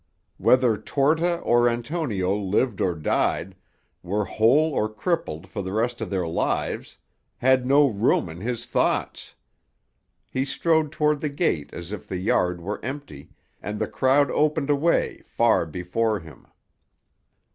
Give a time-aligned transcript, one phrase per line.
[0.39, 3.55] Whether Torta or Antonio lived or died,
[4.01, 6.97] were whole or crippled for the rest of their lives,
[7.37, 9.35] had no room in his thoughts.
[10.27, 13.29] He strode toward the gate as if the yard were empty,
[13.61, 16.47] and the crowd opened a way far before him.